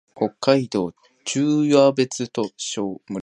[0.15, 0.91] 北海道
[1.25, 2.51] 留夜別村